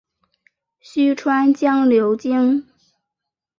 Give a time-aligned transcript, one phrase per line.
[0.79, 2.65] 虚川江流经。